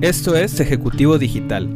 Esto 0.00 0.36
es 0.36 0.60
Ejecutivo 0.60 1.18
Digital, 1.18 1.68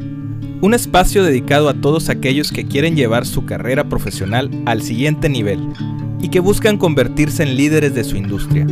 un 0.61 0.75
espacio 0.75 1.25
dedicado 1.25 1.69
a 1.69 1.75
todos 1.75 2.09
aquellos 2.09 2.53
que 2.53 2.65
quieren 2.65 2.95
llevar 2.95 3.27
su 3.27 3.45
carrera 3.47 3.89
profesional 3.89 4.49
al 4.65 4.81
siguiente 4.83 5.29
nivel 5.29 5.59
y 6.21 6.29
que 6.29 6.39
buscan 6.39 6.79
convertirse 6.79 7.43
en 7.43 7.57
líderes 7.57 7.97
de 7.97 8.05
su 8.05 8.17
industria. 8.17 8.65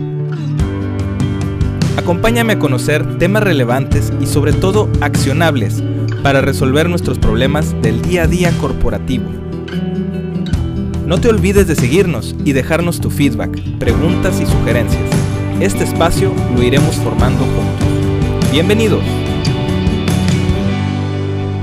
Acompáñame 1.96 2.52
a 2.52 2.59
conocer 2.61 3.18
temas 3.18 3.43
relevantes 3.43 4.12
y 4.21 4.27
sobre 4.27 4.52
todo 4.52 4.89
accionables 5.00 5.82
para 6.23 6.41
resolver 6.41 6.89
nuestros 6.89 7.19
problemas 7.19 7.75
del 7.82 8.03
día 8.03 8.23
a 8.23 8.27
día 8.29 8.53
corporativo. 8.61 9.29
No 11.07 11.21
te 11.21 11.29
olvides 11.29 11.67
de 11.67 11.75
seguirnos 11.75 12.37
y 12.45 12.53
dejarnos 12.53 13.01
tu 13.01 13.11
feedback, 13.11 13.61
preguntas 13.80 14.41
y 14.41 14.46
sugerencias. 14.46 15.11
Este 15.59 15.82
espacio 15.82 16.32
lo 16.55 16.62
iremos 16.62 16.95
formando 16.95 17.45
juntos. 17.46 18.53
Bienvenidos. 18.53 19.03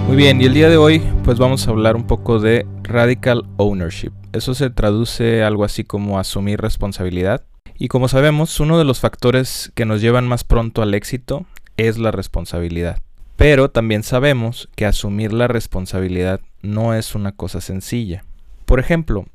Muy 0.07 0.15
bien, 0.15 0.41
y 0.41 0.45
el 0.45 0.53
día 0.53 0.69
de 0.69 0.77
hoy 0.77 1.01
pues 1.25 1.37
vamos 1.37 1.67
a 1.67 1.71
hablar 1.71 1.97
un 1.97 2.07
poco 2.07 2.39
de 2.39 2.65
radical 2.81 3.43
ownership. 3.57 4.13
Eso 4.31 4.53
se 4.53 4.69
traduce 4.69 5.43
algo 5.43 5.65
así 5.65 5.83
como 5.83 6.17
asumir 6.17 6.61
responsabilidad. 6.61 7.43
Y 7.77 7.89
como 7.89 8.07
sabemos, 8.07 8.57
uno 8.61 8.77
de 8.77 8.85
los 8.85 9.01
factores 9.01 9.69
que 9.75 9.83
nos 9.83 9.99
llevan 9.99 10.25
más 10.25 10.45
pronto 10.45 10.81
al 10.81 10.93
éxito 10.93 11.45
es 11.75 11.97
la 11.97 12.11
responsabilidad. 12.11 13.01
Pero 13.35 13.69
también 13.69 14.01
sabemos 14.01 14.69
que 14.77 14.85
asumir 14.85 15.33
la 15.33 15.49
responsabilidad 15.49 16.39
no 16.61 16.93
es 16.93 17.13
una 17.13 17.33
cosa 17.33 17.59
sencilla. 17.59 18.23
Por 18.65 18.79
ejemplo, 18.79 19.25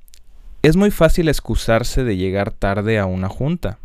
es 0.62 0.76
muy 0.76 0.90
fácil 0.90 1.28
excusarse 1.28 2.02
de 2.02 2.16
llegar 2.16 2.50
tarde 2.50 2.98
a 2.98 3.04
una 3.04 3.28
junta. 3.28 3.78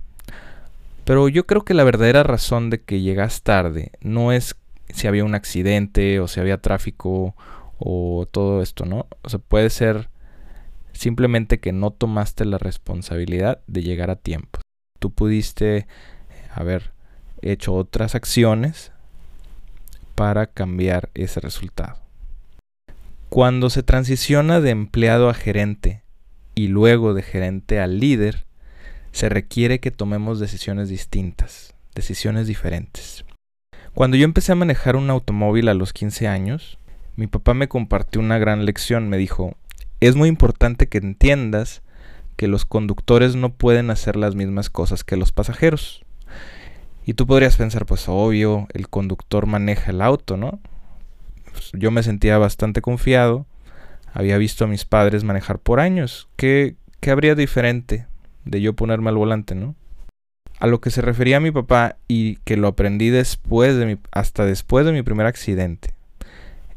Pero 1.03 1.27
yo 1.27 1.45
creo 1.45 1.63
que 1.63 1.73
la 1.73 1.83
verdadera 1.83 2.23
razón 2.23 2.69
de 2.69 2.79
que 2.79 3.01
llegas 3.01 3.41
tarde 3.41 3.91
no 3.99 4.31
es 4.31 4.55
si 4.93 5.07
había 5.07 5.25
un 5.25 5.35
accidente 5.35 6.19
o 6.19 6.27
si 6.27 6.39
había 6.39 6.61
tráfico 6.61 7.35
o 7.79 8.27
todo 8.29 8.61
esto, 8.61 8.85
¿no? 8.85 9.07
O 9.21 9.29
sea, 9.29 9.39
puede 9.39 9.69
ser 9.69 10.09
simplemente 10.93 11.59
que 11.59 11.71
no 11.71 11.91
tomaste 11.91 12.45
la 12.45 12.57
responsabilidad 12.57 13.61
de 13.67 13.83
llegar 13.83 14.09
a 14.09 14.15
tiempo. 14.15 14.59
Tú 14.99 15.11
pudiste 15.11 15.87
haber 16.53 16.91
hecho 17.41 17.73
otras 17.75 18.15
acciones 18.15 18.91
para 20.15 20.47
cambiar 20.47 21.09
ese 21.13 21.39
resultado. 21.39 21.99
Cuando 23.29 23.69
se 23.69 23.83
transiciona 23.83 24.61
de 24.61 24.71
empleado 24.71 25.29
a 25.29 25.33
gerente 25.33 26.01
y 26.55 26.67
luego 26.69 27.13
de 27.13 27.21
gerente 27.21 27.79
a 27.79 27.85
líder, 27.85 28.47
se 29.11 29.29
requiere 29.29 29.79
que 29.79 29.91
tomemos 29.91 30.39
decisiones 30.39 30.89
distintas, 30.89 31.75
decisiones 31.93 32.47
diferentes. 32.47 33.25
Cuando 33.97 34.15
yo 34.15 34.25
empecé 34.25 34.51
a 34.51 34.55
manejar 34.55 34.95
un 34.95 35.09
automóvil 35.09 35.69
a 35.69 35.73
los 35.73 35.91
15 35.91 36.27
años, 36.27 36.77
mi 37.15 37.25
papá 37.25 37.55
me 37.55 37.67
compartió 37.67 38.21
una 38.21 38.37
gran 38.37 38.63
lección. 38.63 39.09
Me 39.09 39.17
dijo, 39.17 39.55
es 40.01 40.15
muy 40.15 40.29
importante 40.29 40.87
que 40.87 40.99
entiendas 40.99 41.81
que 42.35 42.47
los 42.47 42.63
conductores 42.67 43.35
no 43.35 43.53
pueden 43.53 43.89
hacer 43.89 44.15
las 44.15 44.35
mismas 44.35 44.69
cosas 44.69 45.03
que 45.03 45.17
los 45.17 45.31
pasajeros. 45.31 46.05
Y 47.07 47.15
tú 47.15 47.25
podrías 47.25 47.57
pensar, 47.57 47.87
pues 47.87 48.07
obvio, 48.07 48.67
el 48.71 48.87
conductor 48.87 49.47
maneja 49.47 49.89
el 49.89 50.03
auto, 50.03 50.37
¿no? 50.37 50.59
Pues, 51.51 51.71
yo 51.73 51.89
me 51.89 52.03
sentía 52.03 52.37
bastante 52.37 52.83
confiado, 52.83 53.47
había 54.13 54.37
visto 54.37 54.65
a 54.65 54.67
mis 54.67 54.85
padres 54.85 55.23
manejar 55.23 55.57
por 55.57 55.79
años. 55.79 56.29
¿Qué, 56.35 56.75
qué 56.99 57.09
habría 57.09 57.33
diferente 57.33 58.05
de 58.45 58.61
yo 58.61 58.75
ponerme 58.75 59.09
al 59.09 59.17
volante, 59.17 59.55
no? 59.55 59.73
A 60.59 60.67
lo 60.67 60.81
que 60.81 60.89
se 60.89 61.01
refería 61.01 61.39
mi 61.39 61.51
papá 61.51 61.97
y 62.07 62.37
que 62.37 62.57
lo 62.57 62.67
aprendí 62.67 63.09
después 63.09 63.77
de 63.77 63.85
mi, 63.85 63.97
hasta 64.11 64.45
después 64.45 64.85
de 64.85 64.91
mi 64.91 65.03
primer 65.03 65.25
accidente, 65.25 65.93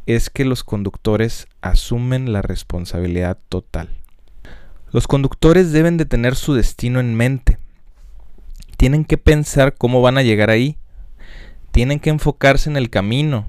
es 0.07 0.31
que 0.31 0.45
los 0.45 0.65
conductores 0.65 1.47
asumen 1.63 2.33
la 2.33 2.43
responsabilidad 2.43 3.39
total. 3.49 3.89
Los 4.93 5.07
conductores 5.07 5.73
deben 5.73 5.97
de 5.97 6.05
tener 6.05 6.35
su 6.35 6.55
destino 6.55 7.01
en 7.01 7.15
mente. 7.15 7.59
Tienen 8.77 9.05
que 9.05 9.19
pensar 9.19 9.75
cómo 9.75 10.03
van 10.03 10.19
a 10.19 10.23
llegar 10.23 10.51
ahí. 10.51 10.79
Tienen 11.71 12.01
que 12.01 12.11
enfocarse 12.11 12.69
en 12.69 12.77
el 12.77 12.91
camino 12.91 13.47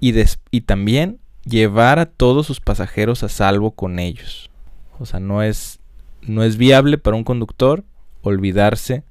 y, 0.00 0.14
y 0.50 0.60
también 0.62 1.18
llevar 1.44 1.98
a 1.98 2.06
todos 2.06 2.46
sus 2.46 2.60
pasajeros 2.60 3.22
a 3.22 3.28
salvo 3.28 3.72
con 3.72 3.98
ellos. 3.98 4.50
O 4.98 5.04
sea, 5.04 5.20
no 5.20 5.42
es, 5.42 5.80
no 6.22 6.42
es 6.42 6.56
viable 6.56 6.96
para 6.96 7.16
un 7.16 7.24
conductor 7.24 7.84
olvidarse 8.22 9.04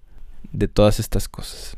de 0.53 0.68
todas 0.68 1.00
estas 1.00 1.28
cosas. 1.28 1.75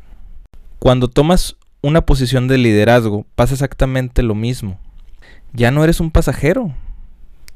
Cuando 0.78 1.08
tomas 1.08 1.56
una 1.82 2.02
posición 2.02 2.48
de 2.48 2.58
liderazgo 2.58 3.26
pasa 3.34 3.54
exactamente 3.54 4.22
lo 4.22 4.34
mismo. 4.34 4.78
Ya 5.52 5.70
no 5.70 5.82
eres 5.82 6.00
un 6.00 6.10
pasajero, 6.10 6.74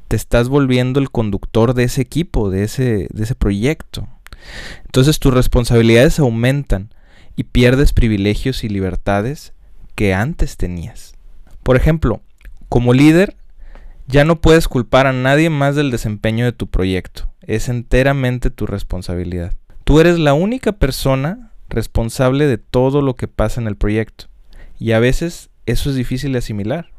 te 0.07 0.15
estás 0.15 0.49
volviendo 0.49 0.99
el 0.99 1.11
conductor 1.11 1.73
de 1.73 1.83
ese 1.83 2.01
equipo, 2.01 2.49
de 2.49 2.63
ese, 2.63 3.07
de 3.11 3.23
ese 3.23 3.35
proyecto. 3.35 4.07
Entonces 4.85 5.19
tus 5.19 5.33
responsabilidades 5.33 6.19
aumentan 6.19 6.93
y 7.35 7.43
pierdes 7.45 7.93
privilegios 7.93 8.63
y 8.63 8.69
libertades 8.69 9.53
que 9.95 10.13
antes 10.13 10.57
tenías. 10.57 11.13
Por 11.63 11.75
ejemplo, 11.75 12.21
como 12.69 12.93
líder, 12.93 13.37
ya 14.07 14.25
no 14.25 14.41
puedes 14.41 14.67
culpar 14.67 15.07
a 15.07 15.13
nadie 15.13 15.49
más 15.49 15.75
del 15.75 15.91
desempeño 15.91 16.45
de 16.45 16.51
tu 16.51 16.67
proyecto. 16.67 17.29
Es 17.41 17.69
enteramente 17.69 18.49
tu 18.49 18.65
responsabilidad. 18.65 19.53
Tú 19.91 19.99
eres 19.99 20.19
la 20.19 20.33
única 20.33 20.71
persona 20.71 21.51
responsable 21.67 22.47
de 22.47 22.57
todo 22.57 23.01
lo 23.01 23.17
que 23.17 23.27
pasa 23.27 23.59
en 23.59 23.67
el 23.67 23.75
proyecto. 23.75 24.27
Y 24.79 24.93
a 24.93 24.99
veces 24.99 25.49
eso 25.65 25.89
es 25.89 25.97
difícil 25.97 26.31
de 26.31 26.37
asimilar. 26.37 26.91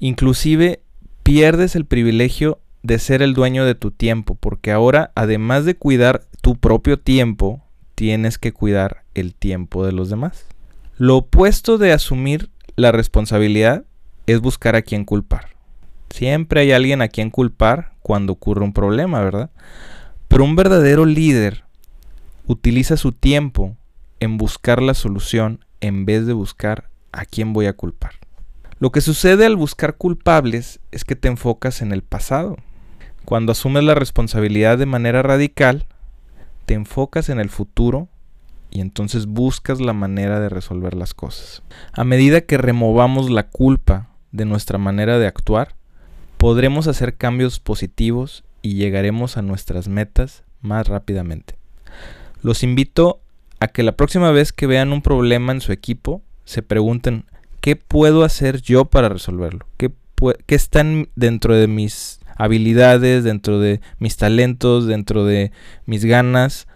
Inclusive 0.00 0.82
pierdes 1.22 1.74
el 1.76 1.86
privilegio 1.86 2.60
de 2.82 2.98
ser 2.98 3.22
el 3.22 3.32
dueño 3.32 3.64
de 3.64 3.74
tu 3.74 3.90
tiempo, 3.90 4.34
porque 4.38 4.70
ahora, 4.70 5.12
además 5.14 5.64
de 5.64 5.76
cuidar 5.76 6.26
tu 6.42 6.56
propio 6.56 6.98
tiempo, 6.98 7.64
tienes 7.94 8.36
que 8.36 8.52
cuidar 8.52 9.02
el 9.14 9.34
tiempo 9.34 9.86
de 9.86 9.92
los 9.92 10.10
demás. 10.10 10.44
Lo 10.98 11.16
opuesto 11.16 11.78
de 11.78 11.94
asumir 11.94 12.50
la 12.76 12.92
responsabilidad 12.92 13.84
es 14.26 14.42
buscar 14.42 14.76
a 14.76 14.82
quien 14.82 15.06
culpar. 15.06 15.56
Siempre 16.10 16.60
hay 16.60 16.72
alguien 16.72 17.00
a 17.00 17.08
quien 17.08 17.30
culpar 17.30 17.94
cuando 18.00 18.34
ocurre 18.34 18.62
un 18.62 18.74
problema, 18.74 19.22
¿verdad? 19.22 19.48
Pero 20.28 20.44
un 20.44 20.54
verdadero 20.54 21.06
líder 21.06 21.64
utiliza 22.50 22.96
su 22.96 23.12
tiempo 23.12 23.76
en 24.18 24.36
buscar 24.36 24.82
la 24.82 24.94
solución 24.94 25.64
en 25.80 26.04
vez 26.04 26.26
de 26.26 26.32
buscar 26.32 26.90
a 27.12 27.24
quién 27.24 27.52
voy 27.52 27.66
a 27.66 27.74
culpar. 27.74 28.14
Lo 28.80 28.90
que 28.90 29.00
sucede 29.00 29.46
al 29.46 29.54
buscar 29.54 29.96
culpables 29.96 30.80
es 30.90 31.04
que 31.04 31.14
te 31.14 31.28
enfocas 31.28 31.80
en 31.80 31.92
el 31.92 32.02
pasado. 32.02 32.56
Cuando 33.24 33.52
asumes 33.52 33.84
la 33.84 33.94
responsabilidad 33.94 34.78
de 34.78 34.86
manera 34.86 35.22
radical, 35.22 35.86
te 36.66 36.74
enfocas 36.74 37.28
en 37.28 37.38
el 37.38 37.50
futuro 37.50 38.08
y 38.68 38.80
entonces 38.80 39.26
buscas 39.26 39.80
la 39.80 39.92
manera 39.92 40.40
de 40.40 40.48
resolver 40.48 40.94
las 40.94 41.14
cosas. 41.14 41.62
A 41.92 42.02
medida 42.02 42.40
que 42.40 42.58
removamos 42.58 43.30
la 43.30 43.48
culpa 43.48 44.08
de 44.32 44.44
nuestra 44.44 44.76
manera 44.76 45.20
de 45.20 45.28
actuar, 45.28 45.76
podremos 46.36 46.88
hacer 46.88 47.16
cambios 47.16 47.60
positivos 47.60 48.42
y 48.60 48.74
llegaremos 48.74 49.36
a 49.36 49.42
nuestras 49.42 49.86
metas 49.86 50.42
más 50.60 50.88
rápidamente. 50.88 51.60
Los 52.42 52.62
invito 52.62 53.20
a 53.58 53.68
que 53.68 53.82
la 53.82 53.92
próxima 53.92 54.30
vez 54.30 54.52
que 54.52 54.66
vean 54.66 54.92
un 54.92 55.02
problema 55.02 55.52
en 55.52 55.60
su 55.60 55.72
equipo, 55.72 56.22
se 56.44 56.62
pregunten, 56.62 57.24
¿qué 57.60 57.76
puedo 57.76 58.24
hacer 58.24 58.62
yo 58.62 58.86
para 58.86 59.08
resolverlo? 59.08 59.66
¿Qué, 59.76 59.92
qué 60.46 60.54
están 60.54 61.08
dentro 61.14 61.54
de 61.54 61.66
mis 61.66 62.20
habilidades, 62.36 63.22
dentro 63.22 63.58
de 63.58 63.80
mis 63.98 64.16
talentos, 64.16 64.86
dentro 64.86 65.24
de 65.24 65.52
mis 65.84 66.04
ganas 66.04 66.66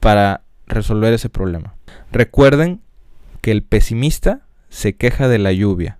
para 0.00 0.42
resolver 0.66 1.14
ese 1.14 1.30
problema? 1.30 1.74
Recuerden 2.12 2.80
que 3.40 3.50
el 3.50 3.62
pesimista 3.62 4.42
se 4.68 4.96
queja 4.96 5.28
de 5.28 5.38
la 5.38 5.52
lluvia, 5.52 5.98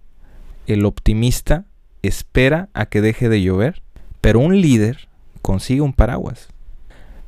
el 0.67 0.85
optimista 0.85 1.65
espera 2.03 2.69
a 2.75 2.87
que 2.87 3.01
deje 3.01 3.29
de 3.29 3.43
llover, 3.43 3.83
pero 4.21 4.41
un 4.41 4.61
líder 4.61 5.09
consigue 5.43 5.81
un 5.81 5.93
paraguas. 5.93 6.49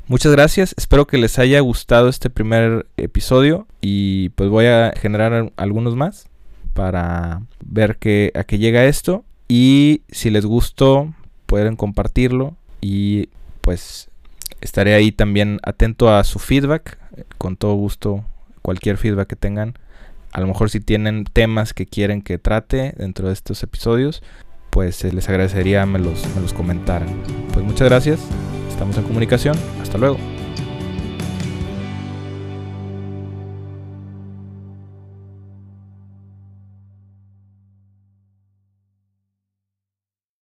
Muchas 0.09 0.31
gracias, 0.31 0.73
espero 0.79 1.09
que 1.09 1.19
les 1.19 1.37
haya 1.41 1.59
gustado 1.59 2.09
este 2.09 2.31
primer 2.31 2.87
episodio 2.97 3.67
y 3.81 4.29
pues 4.31 4.49
voy 4.49 4.67
a 4.67 4.93
generar 4.97 5.53
algunos 5.57 5.97
más 5.97 6.29
para 6.75 7.43
ver 7.65 7.97
que, 7.97 8.31
a 8.37 8.45
qué 8.45 8.59
llega 8.59 8.85
esto 8.85 9.25
y 9.49 10.03
si 10.09 10.31
les 10.31 10.47
gustó 10.47 11.13
pueden 11.47 11.75
compartirlo 11.75 12.55
y 12.81 13.31
pues 13.63 14.09
estaré 14.61 14.95
ahí 14.95 15.11
también 15.11 15.59
atento 15.65 16.15
a 16.15 16.23
su 16.23 16.39
feedback, 16.39 16.99
con 17.37 17.57
todo 17.57 17.75
gusto 17.75 18.25
cualquier 18.63 18.99
feedback 18.99 19.27
que 19.27 19.37
tengan. 19.37 19.75
A 20.31 20.41
lo 20.41 20.47
mejor 20.47 20.71
si 20.71 20.79
tienen 20.79 21.25
temas 21.25 21.75
que 21.75 21.87
quieren 21.87 22.23
que 22.23 22.39
trate 22.39 22.95
dentro 22.97 23.27
de 23.27 23.33
estos 23.33 23.61
episodios, 23.65 24.23
pues 24.71 25.03
les 25.03 25.29
agradecería 25.29 25.85
me 25.85 25.99
los, 25.99 26.33
me 26.37 26.43
los 26.43 26.53
comentaran. 26.53 27.09
Pues 27.53 27.65
muchas 27.65 27.89
gracias. 27.89 28.21
Estamos 28.77 28.99
en 28.99 29.05
comunicación. 29.05 29.57
Hasta 29.81 29.97
luego. 29.97 30.19